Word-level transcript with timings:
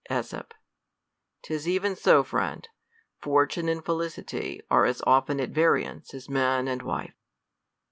./E5. 0.09 0.47
'Tis 1.43 1.67
even 1.67 1.95
so, 1.95 2.23
friend; 2.23 2.67
fortune 3.19 3.69
and 3.69 3.85
felicity 3.85 4.59
are 4.67 4.85
as 4.85 5.03
often 5.05 5.39
at 5.39 5.51
variance 5.51 6.15
as 6.15 6.27
man 6.27 6.67
and 6.67 6.81
wife. 6.81 7.13